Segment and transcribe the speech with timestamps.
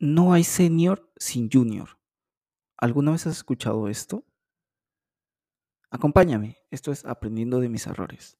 [0.00, 1.98] No hay senior sin junior.
[2.76, 4.24] ¿Alguna vez has escuchado esto?
[5.90, 8.38] Acompáñame, esto es Aprendiendo de mis errores.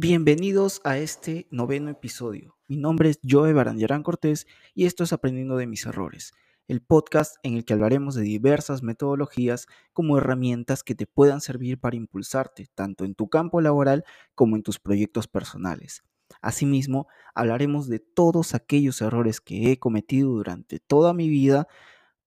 [0.00, 2.56] Bienvenidos a este noveno episodio.
[2.68, 6.34] Mi nombre es Joe Barandiarán Cortés y esto es Aprendiendo de mis errores,
[6.68, 11.80] el podcast en el que hablaremos de diversas metodologías como herramientas que te puedan servir
[11.80, 14.04] para impulsarte tanto en tu campo laboral
[14.36, 16.04] como en tus proyectos personales.
[16.40, 21.66] Asimismo, hablaremos de todos aquellos errores que he cometido durante toda mi vida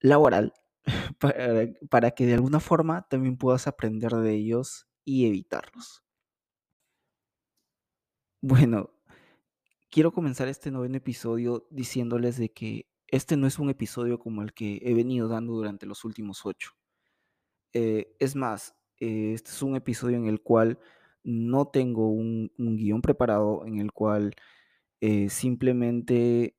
[0.01, 0.51] laboral
[1.19, 6.03] para, para que de alguna forma también puedas aprender de ellos y evitarlos.
[8.43, 8.89] Bueno,
[9.91, 14.53] quiero comenzar este noveno episodio diciéndoles de que este no es un episodio como el
[14.53, 16.71] que he venido dando durante los últimos ocho.
[17.73, 20.79] Eh, es más, eh, este es un episodio en el cual
[21.23, 24.33] no tengo un, un guion preparado, en el cual
[25.01, 26.57] eh, simplemente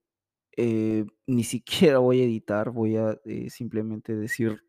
[1.27, 4.63] ni siquiera voy a editar, voy a simplemente decir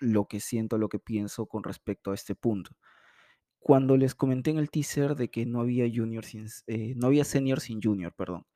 [0.00, 2.72] lo que siento, lo que pienso con respecto a este punto
[3.62, 7.24] cuando les comenté en el teaser de que no había junior sin, eh, no había
[7.24, 8.46] senior sin junior, perdón.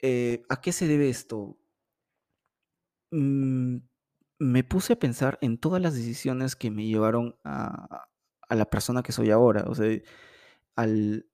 [0.00, 1.58] Eh, ¿A qué se debe esto?
[3.10, 3.78] Mm,
[4.38, 8.06] me puse a pensar en todas las decisiones que me llevaron a,
[8.48, 9.98] a la persona que soy ahora, o sea,
[10.76, 11.26] al,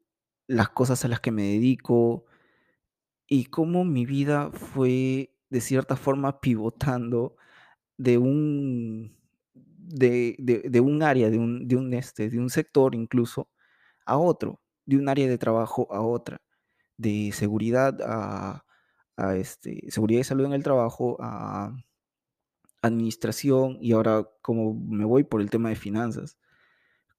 [0.47, 2.27] las cosas a las que me dedico
[3.28, 7.37] y cómo mi vida fue de cierta forma pivotando
[7.97, 9.17] de un
[9.93, 13.48] de, de, un área, de un, de un, este, de un sector incluso,
[14.07, 16.43] a otro, de un área de trabajo a otra,
[16.97, 18.65] de seguridad a,
[19.37, 21.77] este, seguridad y salud en el trabajo, a
[22.83, 26.39] administración y ahora como me voy por el tema de finanzas,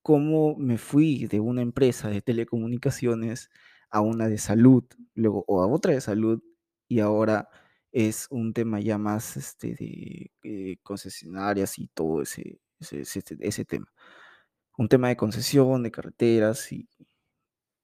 [0.02, 3.50] cómo me fui de una empresa de telecomunicaciones
[3.90, 4.84] a una de salud,
[5.16, 6.44] luego o a otra de salud
[6.88, 7.50] y ahora
[7.94, 12.60] es un tema ya más este, de eh, concesionarias y todo ese,
[12.92, 13.92] ese, tema.
[14.78, 16.88] Un tema de concesión, de carreteras y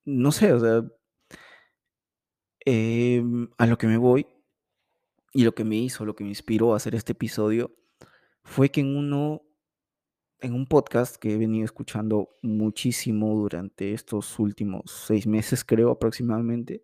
[0.05, 0.83] no sé, o sea,
[2.65, 4.27] em, a lo que me voy
[5.33, 7.75] y lo que me hizo, lo que me inspiró a hacer este episodio
[8.43, 9.43] fue que en uno,
[10.39, 16.83] en un podcast que he venido escuchando muchísimo durante estos últimos seis meses, creo aproximadamente,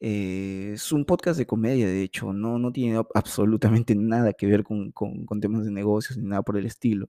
[0.00, 4.64] eh, es un podcast de comedia, de hecho, no, no tiene absolutamente nada que ver
[4.64, 7.08] con, con temas de negocios ni nada por el estilo.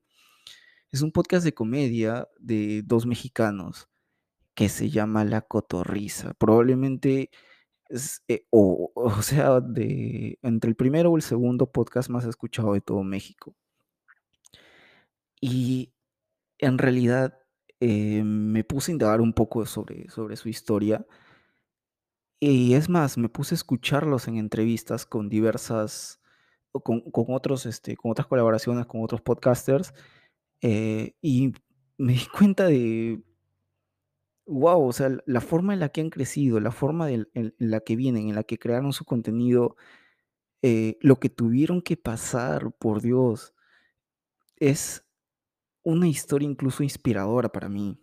[0.96, 3.90] Es un podcast de comedia de dos mexicanos
[4.54, 6.36] que se llama La Cotorriza.
[6.36, 7.32] Probablemente
[8.30, 12.80] eh, o, o sea, de entre el primero o el segundo podcast más escuchado de
[12.80, 13.58] todo México.
[15.42, 15.92] Y
[16.60, 17.38] en realidad
[17.82, 21.06] eh, me puse a indagar un poco sobre, sobre su historia.
[22.40, 26.22] Y es más, me puse a escucharlos en entrevistas con diversas,
[26.72, 29.94] con, con otros, este, con otras colaboraciones, con otros podcasters.
[30.68, 31.54] Eh, y
[32.00, 33.22] me di cuenta de,
[34.48, 37.28] wow, o sea, la forma en la que han crecido, la forma en,
[37.60, 39.76] la que vienen, en la que crearon su contenido,
[40.64, 43.54] eh, lo que tuvieron que pasar, por Dios,
[44.58, 45.06] es
[45.84, 48.00] una historia incluso inspiradora para mí.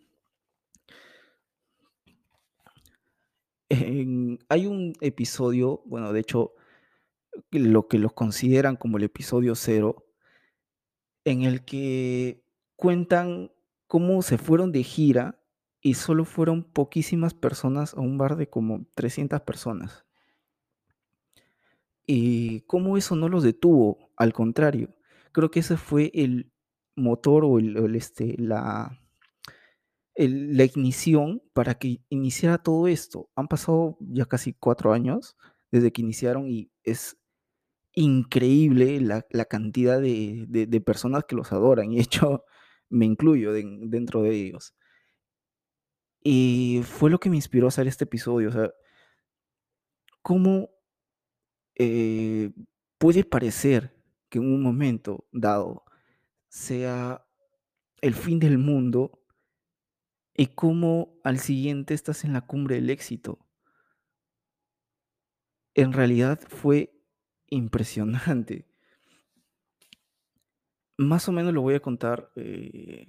[4.48, 6.54] hay un episodio, bueno, de hecho,
[7.50, 10.06] lo que los consideran como el episodio cero,
[11.24, 12.41] en el que
[12.82, 13.53] cuentan
[13.87, 15.38] cómo se fueron de gira
[15.81, 20.04] y solo fueron poquísimas personas a un bar de como 300 personas.
[22.04, 24.97] Y cómo eso no los detuvo, al contrario,
[25.31, 26.50] creo que ese fue el
[26.97, 28.98] motor o el, este, la,
[30.16, 33.30] la ignición para que iniciara todo esto.
[33.36, 35.36] Han pasado ya casi cuatro años
[35.71, 37.16] desde que iniciaron y es
[37.95, 42.45] increíble la, cantidad de, personas que los adoran, y de hecho
[42.92, 44.74] me incluyo dentro de ellos.
[46.22, 48.71] Y fue lo que me inspiró a hacer este episodio, o sea,
[50.22, 50.71] cómo
[51.74, 52.53] eh,
[52.98, 53.97] puede parecer
[54.28, 55.84] que en un momento dado
[56.48, 57.27] sea
[58.00, 59.22] el fin del mundo
[60.34, 63.47] y cómo al siguiente estás en la cumbre del éxito.
[65.74, 66.94] En realidad fue
[67.48, 68.72] impresionante.
[70.98, 73.06] Más o menos lo voy a contar eh,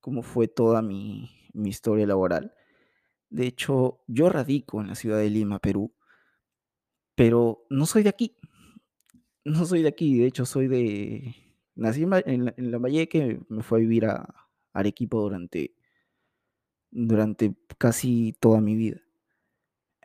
[0.00, 2.54] cómo fue toda mi, historia laboral.
[3.30, 5.92] De hecho, yo radico en la ciudad de Lima, Perú,
[7.14, 8.36] pero no soy de aquí.
[9.44, 11.34] No soy de aquí, de hecho soy de
[11.74, 12.10] nací en
[12.44, 15.74] La en Lambayeque, me fui a vivir a Arequipa durante
[16.90, 19.00] durante casi toda mi vida.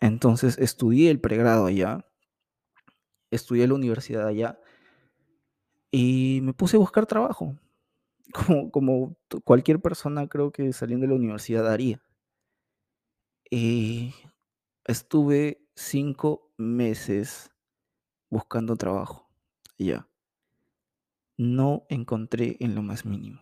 [0.02, 2.06] Entonces, estudié el pregrado allá
[3.32, 4.60] estudié la universidad allá
[5.92, 7.56] y me puse a buscar trabajo,
[8.34, 12.02] como como cualquier persona creo que saliendo de la universidad haría.
[13.52, 14.14] Y
[14.86, 17.52] estuve 5 meses
[18.30, 19.30] buscando trabajo,
[19.78, 20.08] ya.
[21.38, 23.42] No encontré en lo más mínimo.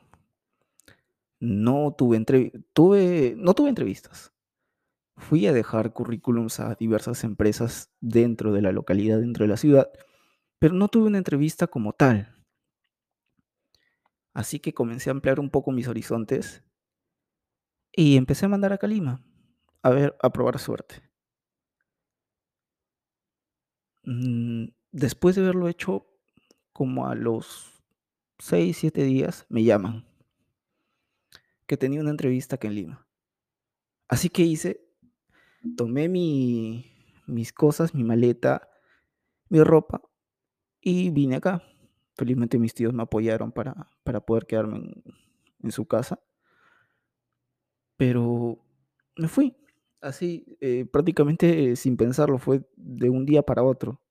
[1.39, 4.33] No tuve entrev tuve no tuve entrevistas.
[5.17, 9.89] Fui a dejar currículums a diversas empresas dentro de la localidad, dentro de la ciudad,
[10.59, 12.36] pero no tuve una entrevista como tal.
[14.37, 16.63] Así que comencé a ampliar un poco mis horizontes
[17.91, 19.19] y empecé a mandar a Lima,
[19.81, 21.01] a ver, a probar suerte.
[24.03, 26.05] Mm, después de haberlo hecho,
[26.71, 27.81] como a los
[28.37, 30.05] 6, 7 días, me llaman
[31.65, 33.07] que tenía una entrevista acá en Lima.
[34.07, 34.87] Así que hice,
[35.75, 36.93] tomé mi
[37.25, 38.69] mis cosas, mi maleta,
[39.49, 40.03] mi ropa
[40.79, 41.63] y vine acá.
[42.17, 44.91] Felizmente mis tíos me apoyaron para para poder quedarme
[45.63, 46.19] en su casa.
[47.97, 48.59] Pero
[49.17, 49.55] me fui,
[50.01, 54.01] así, eh, prácticamente sin pensarlo, fue de un día para otro.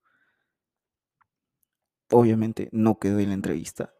[2.10, 3.92] Obviamente no quedé en la entrevista.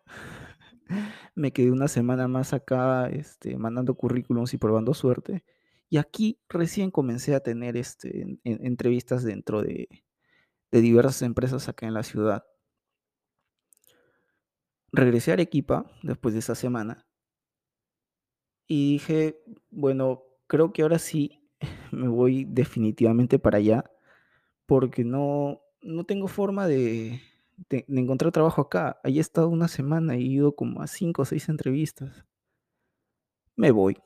[1.35, 5.45] Me quedé una semana más acá, este, mandando currículums y probando suerte.
[5.89, 9.89] Y aquí recién comencé a tener, este, en en entrevistas dentro de
[10.73, 12.45] de diversas empresas acá en la ciudad.
[14.93, 17.07] Regresé a Arequipa después de esa semana
[18.69, 21.49] y dije: "Bueno, creo que ahora sí
[21.93, 23.85] me voy definitivamente para allá,
[24.67, 27.21] porque no no tengo forma de
[27.71, 29.01] de de encontrar trabajo acá".
[29.05, 32.27] Ahí he estado una semana, y he ido como a 5 o 6 entrevistas.
[33.57, 33.97] Me voy.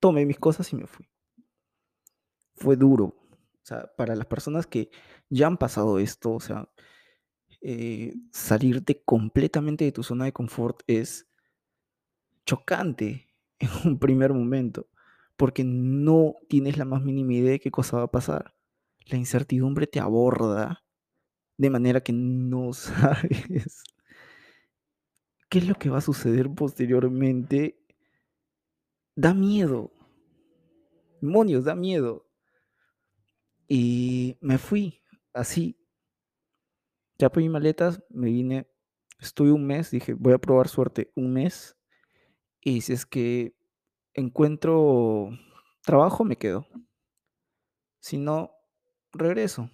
[0.00, 1.06] Tomé mis cosas y me fui.
[2.54, 3.16] Fue duro, o
[3.62, 4.90] sea, para las personas que
[5.30, 6.68] ya han pasado esto, o sea,
[7.62, 11.28] eh, salirte completamente de tu zona de confort es
[12.46, 13.28] chocante
[13.58, 14.88] en un primer momento,
[15.36, 18.54] porque no tienes la más mínima idea de qué cosa va a pasar.
[19.06, 20.84] La incertidumbre te aborda
[21.56, 23.84] de manera que no sabes
[25.50, 27.76] qué es lo que va a suceder posteriormente.
[29.16, 29.92] Da miedo.
[31.20, 32.26] Demonios, da miedo.
[33.68, 35.02] Y me fui,
[35.34, 35.79] así.
[37.20, 38.66] Ya pedí maletas, me vine,
[39.18, 41.76] estuve un mes, dije: "Voy a probar suerte un mes,
[42.62, 43.54] y si es que
[44.14, 45.28] encuentro
[45.82, 46.66] trabajo, me quedo".
[48.00, 48.52] Si no,
[49.12, 49.70] regreso.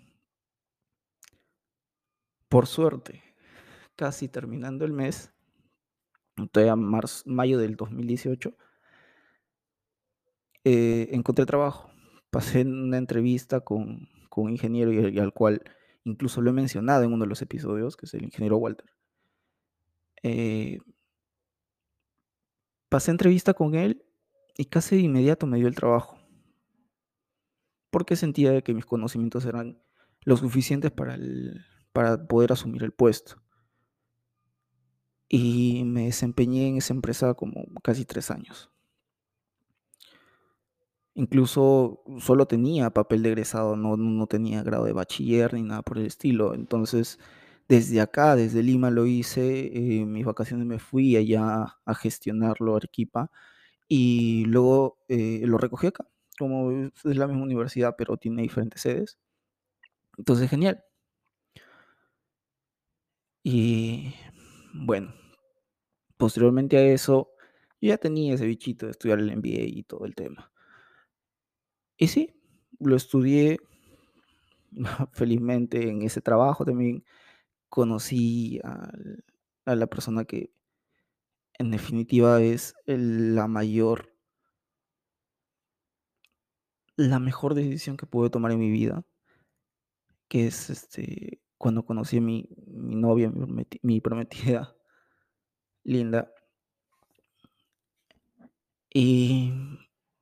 [2.48, 3.22] Por suerte,
[3.94, 5.32] casi terminando el mes,
[6.50, 8.56] todavía marz mayo del 2018
[10.64, 11.90] eh, encontré trabajo.
[12.30, 15.62] Pasé una entrevista con con un ingeniero, y al cual
[16.06, 18.90] incluso lo he mencionado en uno de los episodios, que es el ingeniero Walter.
[20.22, 20.78] Eh
[22.88, 24.04] pasé entrevista con él,
[24.56, 26.18] y casi de inmediato me dio el trabajo.
[27.90, 29.82] Porque sentía que mis conocimientos eran
[30.22, 31.18] lo suficientes para
[31.92, 33.42] para poder asumir el puesto.
[35.28, 38.70] Y me desempeñé en esa empresa como casi 3 años.
[41.18, 45.96] Incluso solo tenía papel de egresado, no no tenía grado de bachiller ni nada por
[45.96, 46.52] el estilo.
[46.52, 47.18] Entonces,
[47.68, 52.76] desde acá, desde Lima lo hice, en mis vacaciones me fui allá a gestionarlo a
[52.76, 53.30] Arequipa,
[53.88, 56.06] y luego, eh, lo recogí acá,
[56.38, 59.18] como es la misma universidad, pero tiene diferentes sedes.
[60.18, 60.82] Entonces, genial.
[63.44, 64.12] Y
[64.74, 65.14] bueno,
[66.16, 67.30] posteriormente a eso,
[67.80, 70.50] yo ya tenía ese bichito de estudiar el MBA y todo el tema.
[71.98, 72.34] Y sí,
[72.78, 73.58] lo estudié.
[75.12, 77.04] Felizmente en ese trabajo también
[77.68, 79.24] conocí al
[79.66, 80.52] a la persona que
[81.58, 84.12] en definitiva es la mayor
[86.96, 89.04] la mejor decisión que pude tomar en mi vida
[90.28, 94.76] que es, este, cuando conocí a mi mi novia, mi mi prometida
[95.84, 96.30] linda
[98.92, 99.52] y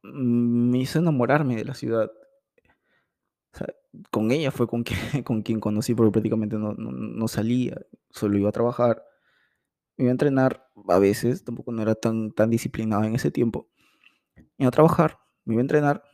[0.04, 2.10] me hizo enamorarme de la ciudad.
[4.10, 7.80] Con ella fue con quien con quien conocí, porque prácticamente no no salía,
[8.10, 9.04] solo iba a trabajar,
[9.98, 13.68] iba a entrenar, a veces, tampoco no era tan tan disciplinado en ese tiempo.
[14.58, 16.04] Iba a trabajar, me iba a entrenar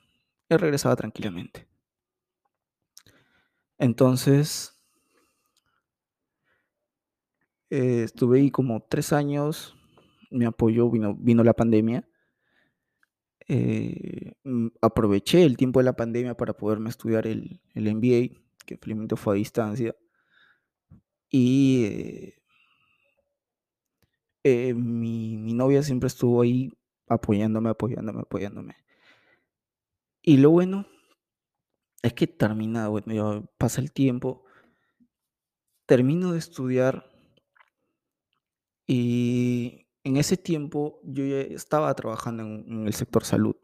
[0.50, 1.68] Él regresaba tranquilamente.
[3.78, 4.72] Entonces
[7.70, 9.76] eh, estuve ahí como 3 años,
[10.30, 12.08] me apoyó, vino vino la pandemia.
[13.52, 18.76] Eh, mm, aproveché el tiempo de la pandemia para poderme estudiar el el MBA, que
[18.78, 19.96] felizmente fue a distancia.
[21.30, 22.34] Y, eh
[24.44, 26.70] eh, mi mi novia siempre estuvo ahí
[27.08, 28.76] apoyándome, apoyándome, apoyándome.
[30.22, 30.86] Y lo bueno
[32.02, 34.44] es que termina, bueno, pasa el tiempo,
[35.86, 37.10] termino de estudiar
[38.86, 43.56] y en ese tiempo yo ya estaba trabajando en el sector salud,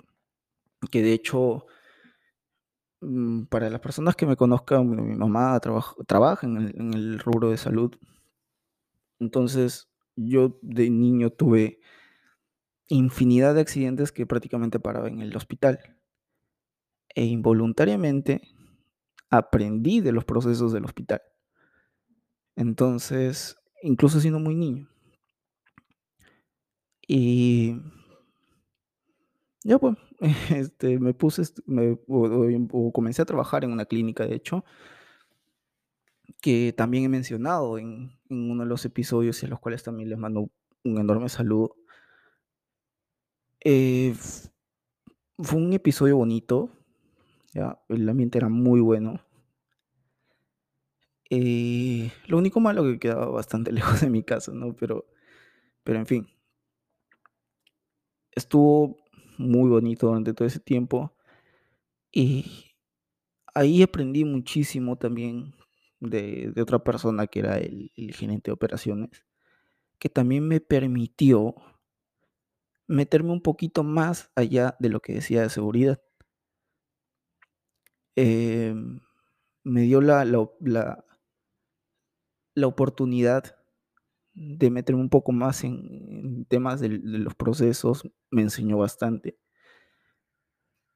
[0.91, 1.67] que de hecho,
[3.01, 7.95] mm, para las personas que me conozcan, mi mamá trabaja en el rubro de salud.
[9.19, 11.81] Entonces, yo de niño tuve
[12.89, 15.97] infinidad de accidentes que prácticamente paraba en el hospital.
[17.15, 18.43] E involuntariamente
[19.31, 21.23] aprendí de los procesos del hospital.
[22.55, 24.89] Entonces, incluso siendo muy niño.
[27.07, 27.77] Y
[29.65, 29.97] ya pues,
[30.51, 31.99] este, me puse, me
[32.55, 34.65] em o comencé a trabajar en una clínica, de hecho
[36.41, 40.09] que también he mencionado en en uno de los episodios, y a los cuales también
[40.11, 40.51] les mando
[40.85, 41.77] un enorme saludo.
[43.65, 44.15] Eh,
[45.39, 46.71] fue un episodio bonito,
[47.55, 49.21] ya, el ambiente era muy bueno.
[51.31, 54.75] Eh, lo único malo que quedaba bastante lejos de mi casa, ¿no?
[54.77, 55.07] Pero
[55.85, 56.29] pero en fin.
[58.37, 58.99] Estuvo
[59.39, 61.17] muy bonito durante todo ese tiempo.
[62.13, 62.77] Y
[63.55, 65.55] ahí aprendí muchísimo también
[66.01, 69.25] de otra persona que era el gerente de operaciones,
[69.99, 71.55] que también me permitió
[72.89, 76.01] meterme un poquito más allá de lo que decía de seguridad.
[78.17, 79.01] Em,
[79.65, 81.05] me dio la la la
[82.55, 83.56] la oportunidad
[84.37, 89.39] de meterme un poco más en temas del de los procesos, me enseñó bastante.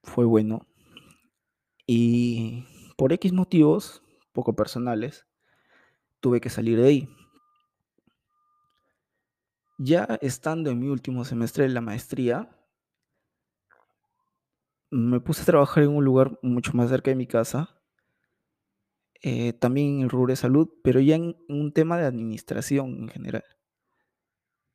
[0.03, 0.67] Fue bueno.
[1.87, 2.65] Y
[2.97, 5.25] por equis motivos, poco personales,
[6.19, 7.09] tuve que salir de ahí.
[9.79, 12.55] Ya estando en mi último semestre de la maestría
[14.91, 17.80] me puse a trabajar en un lugar mucho más cerca de mi casa
[19.21, 23.43] eh, también en el rubro salud, pero ya en un tema de administración en general.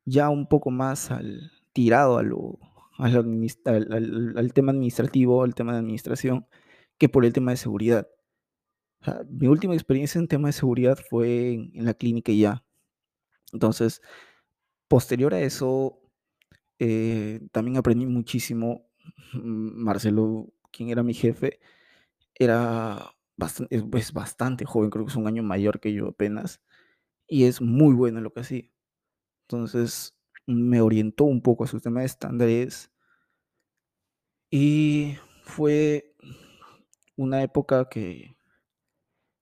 [0.05, 2.33] Ya un poco más al tirado al
[2.99, 6.47] al tema administrativo, al tema de administración,
[6.99, 8.09] que por el tema de seguridad.
[9.29, 12.65] Mi última experiencia en tema de seguridad fue en la clínica ya.
[13.53, 14.03] Entonces,
[14.89, 16.01] posterior a eso,
[16.79, 18.87] eh, también aprendí muchísimo.
[19.35, 21.61] Marcelo, quien era mi jefe,
[22.35, 23.16] era
[23.71, 26.61] es bastante joven, creo que es un año mayor que yo apenas,
[27.29, 28.71] y es muy bueno en lo que hacía.
[29.49, 30.17] Entonces,
[30.47, 32.91] me orientó un poco a su tema de estándares
[34.51, 36.15] y fue
[37.17, 38.37] una época que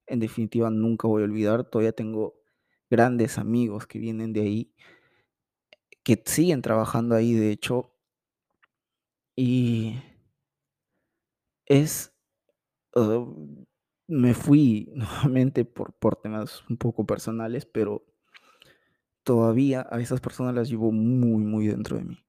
[0.07, 1.65] en definitiva nunca voy a olvidar.
[1.65, 2.35] Todavía tengo
[2.91, 4.75] grandes amigos que vienen de ahí
[6.05, 7.91] que siguen trabajando ahí, de hecho
[9.37, 9.95] y
[11.67, 12.13] es,
[12.97, 13.25] ah,
[14.07, 18.05] me fui nuevamente por por temas un poco personales, pero
[19.25, 22.25] todavía a esas personas las llevo muy, muy dentro de mí.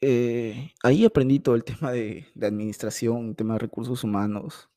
[0.00, 4.68] Eh, ahí aprendí todo el tema de de administración, tema de recursos humanos.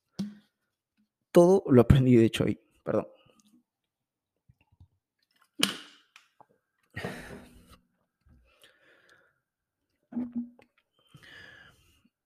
[1.33, 3.07] Todo lo aprendí, de hecho, ahí, perdón.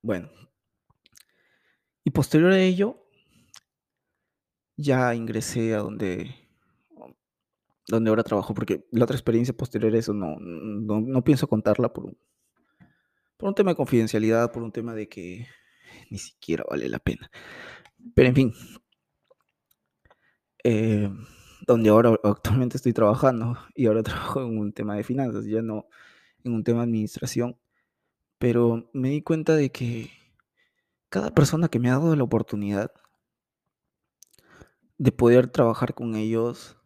[0.02, 0.30] Bueno.
[2.16, 2.96] Posterior a ello
[4.74, 6.34] ya ingresé a donde
[7.88, 11.92] donde ahora trabajo, porque la otra experiencia posterior a eso no no no pienso contarla
[11.92, 12.18] por un
[13.36, 15.46] por un tema de confidencialidad, por un tema de que
[16.10, 17.30] ni siquiera vale la pena.
[18.14, 18.54] Pero en fin.
[20.64, 21.10] Eh,
[21.66, 25.86] donde ahora actualmente estoy trabajando, y ahora trabajo en un tema de finanzas, ya no
[26.44, 27.58] en un tema de administración,
[28.38, 30.25] pero me di cuenta de que
[31.10, 32.92] cada persona que me ha dado la oportunidad
[34.98, 36.76] de poder trabajar con ellos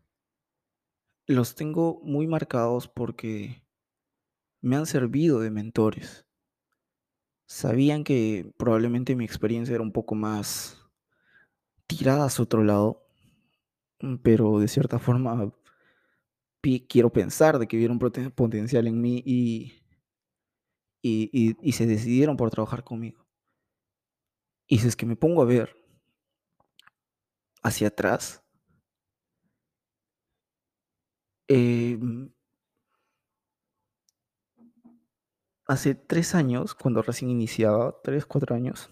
[1.27, 3.63] los tengo muy marcados porque
[4.63, 6.27] me han servido de mentores.
[7.49, 10.79] Sabían que probablemente mi experiencia era un poco más
[11.87, 13.03] tirada hacia otro lado,
[14.03, 15.53] mm, pero de cierta forma
[16.89, 19.73] quiero pensar de que vieron potencial en mí y
[21.03, 23.27] y, y- y se decidieron por trabajar conmigo.
[24.71, 25.77] Y si es que me pongo a ver
[27.65, 28.41] hacia atrás,
[31.49, 32.33] em,
[35.67, 38.89] hace tres años, cuando recién iniciaba, tres, cuatro años,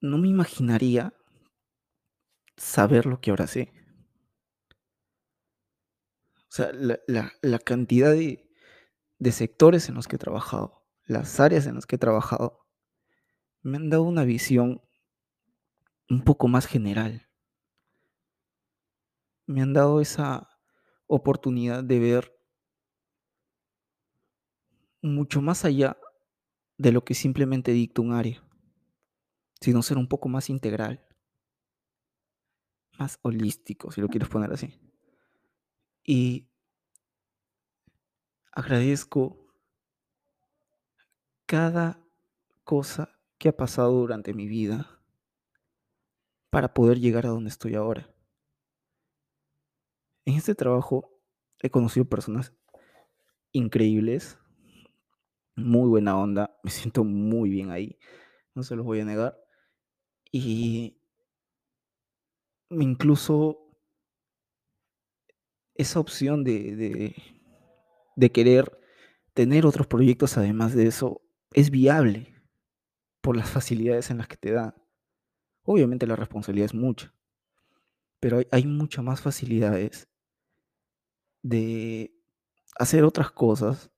[0.00, 1.14] no me imaginaría
[2.56, 3.72] saber lo que ahora sé.
[6.50, 10.77] O sea, la, cantidad de sectores en los que he trabajado,
[11.08, 12.66] las áreas en las que he trabajado,
[13.62, 14.82] me han dado una visión
[16.08, 17.28] un poco más general.
[19.46, 20.50] Me han dado esa
[21.06, 22.38] oportunidad de ver
[25.00, 25.98] mucho más allá
[26.76, 28.46] de lo que simplemente dicta un área,
[29.62, 31.06] sino ser un poco más integral,
[32.98, 34.78] más holístico, si lo quieres poner así.
[36.04, 36.50] Y
[38.52, 39.47] agradezco
[41.48, 41.98] cada
[42.62, 45.00] cosa que ha pasado durante mi vida
[46.50, 48.14] para poder llegar a donde estoy ahora.
[50.26, 51.10] En este trabajo
[51.60, 52.52] he conocido personas
[53.52, 54.38] increíbles,
[55.56, 57.98] muy buena onda, me siento muy bien ahí,
[58.54, 59.40] no se los voy a negar.
[60.30, 61.00] Y
[62.68, 63.74] incluso
[65.74, 67.14] esa opción de,
[68.16, 68.78] de, querer
[69.32, 72.34] tener otros proyectos además de eso es viable
[73.20, 74.74] por las facilidades en las que te da.
[75.64, 77.14] Obviamente la responsabilidad es mucha,
[78.20, 80.08] pero hay, hay muchas más facilidades
[81.42, 82.14] de
[82.78, 83.90] hacer otras cosas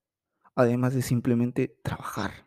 [0.54, 2.47] además de simplemente trabajar.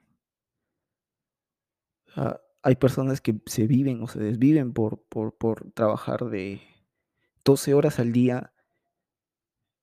[2.61, 6.61] Hay personas que se viven o se desviven por, por, por trabajar de
[7.43, 8.53] 12 horas al día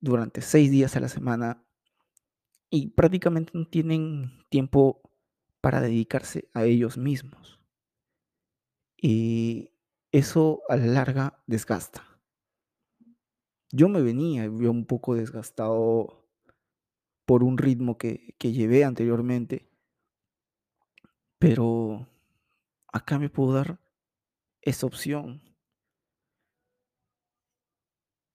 [0.00, 1.62] durante 6 días a la semana
[2.70, 5.02] y prácticamente no tienen tiempo
[5.60, 7.60] para dedicarse a ellos mismos.
[8.96, 9.73] Y
[10.12, 12.06] eso a la larga desgasta.
[13.73, 16.28] Yo me venía yo un poco desgastado
[17.25, 19.70] por un ritmo que, que llevé anteriormente,
[21.38, 22.08] pero
[22.92, 23.80] acá me puedo dar
[24.62, 25.40] esa opción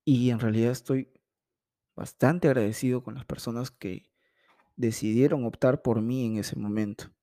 [0.06, 1.12] y en realidad estoy
[1.96, 4.10] bastante agradecido con las personas que
[4.76, 7.15] decidieron optar por mí en ese momento.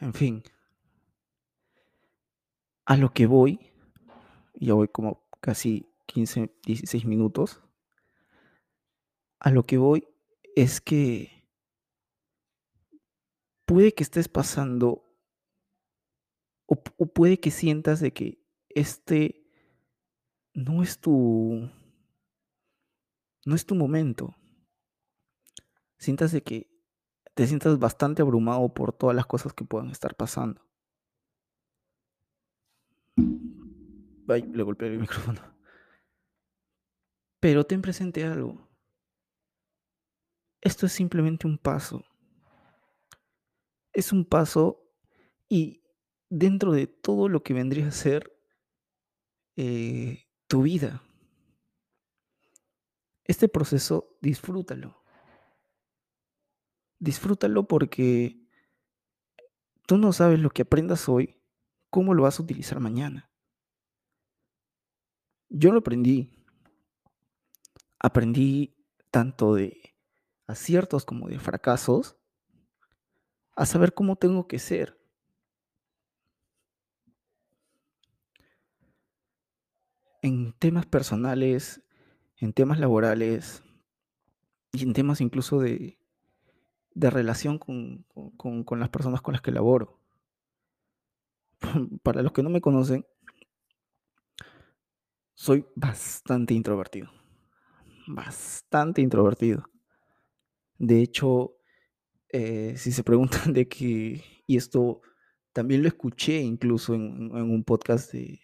[0.00, 0.42] En fin,
[2.86, 3.60] a lo que voy,
[4.54, 7.62] ya voy como casi 15, 16 minutos,
[9.38, 10.08] a lo que voy
[10.56, 11.46] es que
[13.66, 15.04] puede que estés pasando
[16.66, 19.46] o, o puede que sientas de que este
[20.54, 21.70] no es tu,
[23.44, 24.34] no es tu momento.
[25.98, 26.69] Sientas de que
[27.40, 30.60] te sientas bastante abrumado por todas las cosas que puedan estar pasando.
[34.28, 35.40] Ay, le golpeé el micrófono.
[37.40, 38.68] Pero ten presente algo.
[40.60, 42.04] Esto es simplemente un paso.
[43.94, 44.92] Es un paso
[45.48, 45.82] y
[46.28, 48.38] dentro de todo lo que vendría a ser
[49.56, 51.02] eh, tu vida.
[53.24, 54.99] Este proceso, disfrútalo.
[57.00, 58.38] Disfrútalo porque
[59.86, 61.40] tú no sabes lo que aprendas hoy,
[61.88, 63.30] cómo lo vas a utilizar mañana.
[65.48, 66.30] Yo lo aprendí.
[67.98, 68.76] Aprendí
[69.10, 69.96] tanto de
[70.46, 72.16] aciertos como de fracasos
[73.56, 75.00] a saber cómo tengo que ser.
[80.22, 81.82] En temas personales,
[82.36, 83.62] en temas laborales
[84.72, 85.99] y en temas incluso de,
[86.94, 88.04] de relación con,
[88.36, 89.98] con- con- las personas con las que laboro.
[92.02, 93.04] Para los que no me conocen,
[95.34, 97.08] soy bastante introvertido.
[98.06, 99.64] Bastante introvertido.
[100.78, 101.56] De hecho,
[102.30, 105.02] eh, si se preguntan de que, y esto
[105.52, 107.02] también lo escuché incluso en,
[107.36, 108.40] en un podcast de,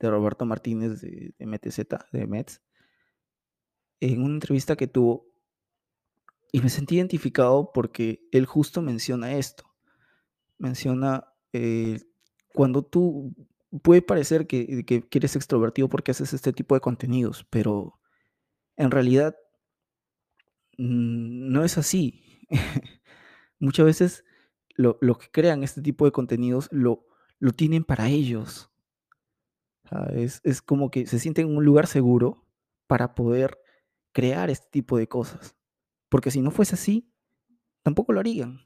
[0.00, 1.80] de Roberto Martínez de, de MTZ,
[2.12, 2.62] de Mets,
[4.00, 5.26] en una entrevista que tuvo,
[6.52, 9.64] y me sentí identificado porque él justo menciona esto.
[10.58, 12.00] Menciona eh,
[12.52, 13.34] cuando tú
[13.82, 18.00] puede parecer que, que, eres extrovertido porque haces este tipo de contenidos, pero
[18.76, 19.36] en realidad
[20.78, 22.46] mm, no es así.
[23.58, 24.24] Muchas veces
[24.74, 27.06] lo, lo que crean este tipo de contenidos lo,
[27.38, 28.70] lo tienen para ellos.
[30.12, 32.46] Es, es como que se sienten en un lugar seguro
[32.86, 33.58] para poder
[34.12, 35.56] crear este tipo de cosas,
[36.10, 37.10] porque si no fuese así,
[37.82, 38.60] tampoco lo harían.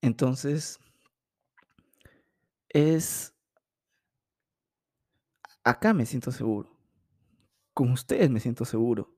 [0.00, 0.80] Entonces
[2.68, 3.34] es
[5.62, 6.76] acá me siento seguro.
[7.72, 9.14] Con ustedes me siento seguro.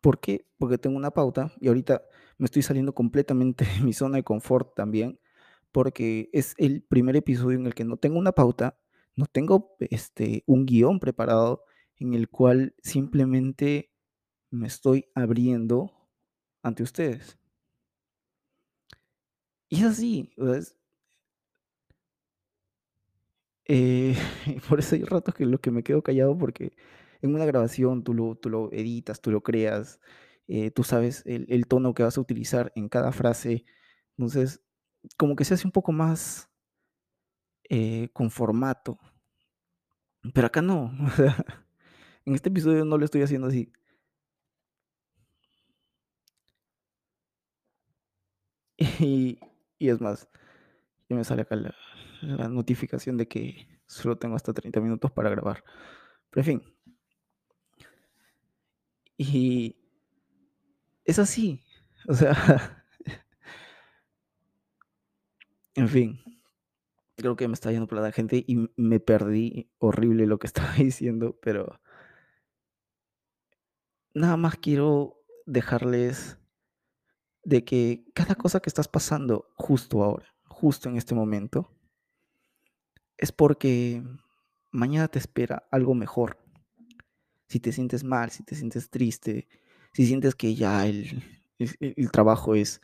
[0.00, 0.46] ¿Por qué?
[0.58, 2.02] Porque tengo una pauta y ahorita
[2.38, 5.20] me estoy saliendo completamente de mi zona de confort también,
[5.72, 8.78] porque es el primer episodio en el que no tengo una pauta,
[9.14, 11.64] no tengo este, un guion preparado
[11.96, 13.89] en el cual simplemente
[14.50, 15.92] me estoy abriendo
[16.62, 17.38] ante ustedes.
[19.68, 20.30] Y es así,
[23.66, 24.16] eh,
[24.68, 26.72] por eso hay ratos que lo que me quedo callado porque
[27.22, 30.00] en una grabación tú lo, tú lo editas, tú lo creas,
[30.48, 33.64] eh, tú sabes el, tono que vas a utilizar en cada frase,
[34.16, 34.62] entonces
[35.16, 36.50] como que se hace un poco más
[37.68, 38.98] eh, con formato,
[40.34, 40.92] pero acá no,
[42.24, 43.72] en este episodio no lo estoy haciendo así.
[49.00, 49.38] Y,
[49.78, 50.28] y es más,
[51.08, 51.74] ya me sale acá la,
[52.22, 55.64] la notificación de que solo tengo hasta 30 minutos para grabar.
[56.30, 56.74] Pero en fin,
[59.22, 59.76] y
[61.04, 61.62] es así,
[62.08, 62.84] o sea,
[65.74, 66.20] en fin,
[67.16, 70.72] creo que me está yendo por la gente y me perdí horrible lo que estaba
[70.72, 71.80] diciendo, pero
[74.14, 76.38] nada más quiero dejarles
[77.44, 81.70] de que cada cosa que estás pasando justo ahora, justo en este momento,
[83.16, 84.02] es porque
[84.72, 86.38] mañana te espera algo mejor.
[87.48, 89.48] Si te sientes mal, si te sientes triste,
[89.92, 91.22] si sientes que ya el,
[91.58, 92.80] el- el- trabajo es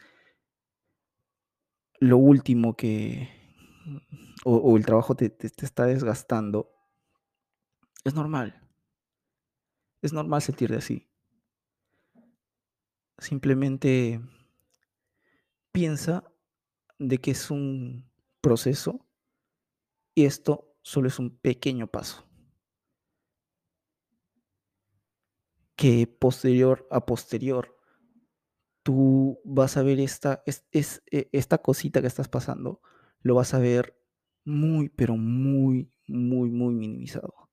[2.00, 3.28] lo último que,
[4.44, 6.70] o, o el trabajo te, te- te está desgastando,
[8.04, 8.54] es normal,
[10.00, 11.06] es normal sentirte así.
[13.18, 14.20] Simplemente
[15.76, 16.24] piensa
[16.98, 18.10] de que es un
[18.40, 19.06] proceso
[20.16, 22.26] y esto solo es un pequeño paso.
[25.78, 27.64] que posterior a posterior
[28.82, 32.80] tú vas a ver esta, es, es- e- esta cosita que estás pasando,
[33.20, 33.98] lo vas a ver
[34.44, 37.50] muy, pero muy, muy, muy minimizado.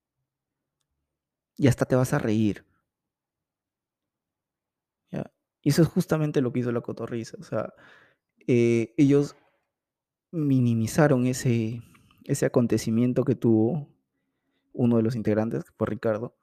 [1.57, 2.63] Y hasta te vas a reír.
[5.11, 5.31] ¿ya?
[5.61, 7.37] Y eso es justamente lo que hizo la cotorriza.
[7.39, 7.73] O sea,
[8.47, 9.35] eh, ellos
[10.31, 11.81] minimizaron ese,
[12.23, 13.87] ese acontecimiento que tuvo
[14.73, 16.35] uno de los integrantes, que fue Ricardo,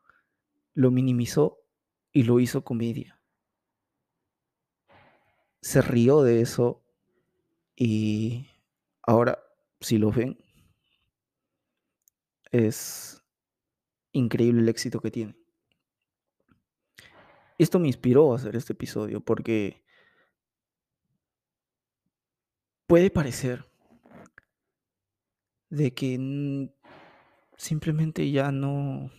[0.74, 1.58] lo minimizó
[2.12, 3.20] y lo hizo comedia.
[5.60, 6.82] Se rió de eso
[7.76, 8.46] y
[9.02, 9.38] ahora,
[9.80, 10.38] si lo ven,
[12.50, 13.22] es
[14.12, 15.36] increíble el éxito que tiene.
[17.58, 19.84] Esto me inspiró a hacer este episodio porque
[22.90, 23.64] puede parecer
[25.68, 26.18] de que
[27.56, 29.12] simplemente ya no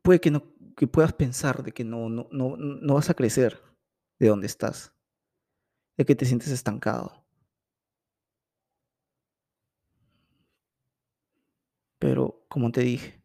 [0.00, 0.42] puede que no
[0.74, 3.60] que puedas pensar de que no no no no vas a crecer
[4.18, 4.94] de donde estás,
[5.98, 7.22] de que te sientes estancado.
[11.98, 13.22] Pero como te dije,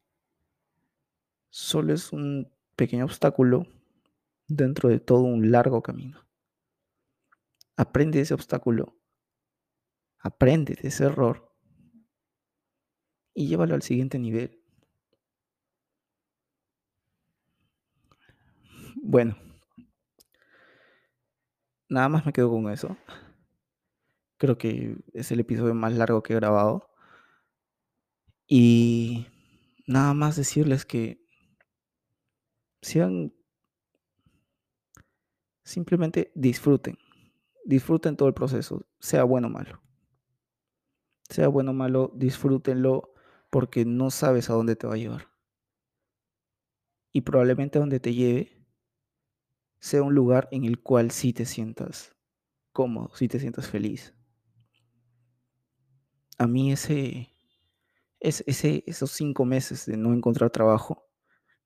[1.50, 3.68] solo es un pequeño obstáculo
[4.50, 6.29] dentro de todo un largo camino.
[7.80, 9.00] Aprende de ese obstáculo,
[10.18, 11.56] aprende de ese error
[13.34, 14.62] y llévalo al siguiente nivel.
[19.02, 19.38] Bueno,
[21.88, 22.98] nada más me quedo con eso.
[24.36, 26.92] Creo que es el episodio más largo que he grabado.
[28.46, 29.26] Y
[29.88, 31.26] nada más decirles que
[32.82, 33.34] sean,
[35.64, 36.98] simplemente disfruten,
[37.70, 39.82] disfruten todo el proceso, sea bueno o malo.
[41.30, 43.14] Sea bueno o malo, disfrútenlo
[43.50, 45.30] porque no sabes a dónde te va a llevar.
[47.12, 48.66] Y probablemente a donde te lleve
[49.82, 52.16] sea un lugar en el cual sí te sientas
[52.74, 54.14] cómodo, sí te sientas feliz.
[56.38, 57.30] A mí ese,
[58.20, 61.08] es- ese, esos cinco meses de no encontrar trabajo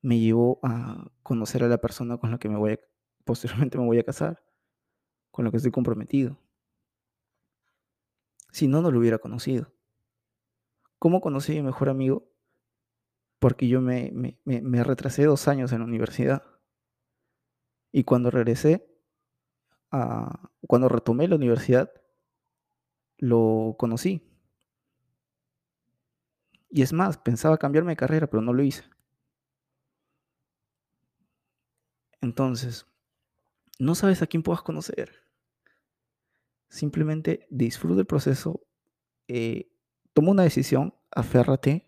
[0.01, 2.79] me llevó a conocer a la persona con la que me voy a,
[3.25, 4.43] posteriormente me voy a casar,
[5.33, 6.37] con la que estoy comprometido.
[8.51, 9.73] Si no, no lo hubiera conocido.
[10.99, 12.31] ¿Cómo conocí a mi mejor amigo?
[13.39, 16.43] Porque yo me retrasé dos años en la universidad.
[17.91, 18.87] Y cuando regresé,
[19.89, 21.91] a, cuando retomé la universidad,
[23.17, 24.21] lo conocí.
[26.69, 28.83] Y es más, pensaba cambiarme de carrera, pero no lo hice.
[32.21, 32.85] Entonces,
[33.83, 35.11] no sabes a quién puedas conocer.
[36.69, 38.61] Simplemente disfruta el proceso,
[39.27, 39.69] eh,
[40.13, 41.85] toma una decisión, aférrate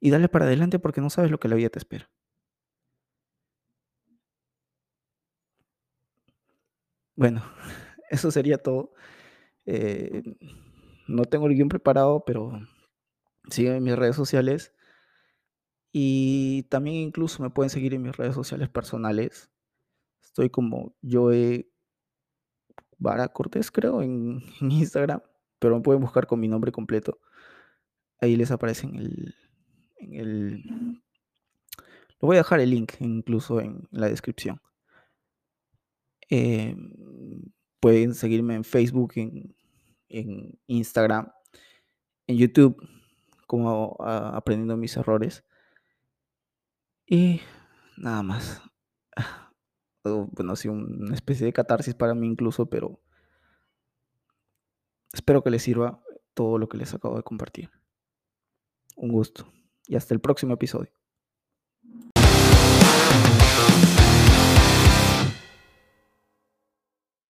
[0.00, 2.08] y dale para adelante porque no sabes lo que la vida te espera.
[7.16, 7.42] Bueno,
[8.10, 8.92] eso sería todo.
[9.66, 10.22] Eh,
[11.08, 12.60] no tengo el guion preparado, pero
[13.50, 14.72] sígueme en mis redes sociales.
[15.92, 19.50] Y también incluso me pueden seguir en mis redes sociales personales.
[20.22, 21.68] Estoy como Joe
[22.98, 25.20] Vara Cortés, creo, en, Instagram.
[25.58, 27.18] Pero me pueden buscar con mi nombre completo.
[28.20, 28.96] Ahí les aparece en
[30.14, 31.02] el.
[32.20, 34.60] Lo voy a dejar el link incluso en la descripción.
[36.30, 36.76] Eh,
[37.80, 39.56] pueden seguirme en Facebook, en,
[40.08, 41.30] en Instagram,
[42.26, 42.76] en YouTube,
[43.46, 45.44] como ah, aprendiendo mis errores.
[47.08, 47.40] Y
[47.96, 48.62] nada más.
[50.04, 52.98] Bueno, ha una especie de catarsis para mí incluso, pero
[55.12, 57.70] espero que les sirva todo lo que les acabo de compartir.
[58.96, 59.52] Un gusto
[59.86, 60.97] y hasta el próximo episodio.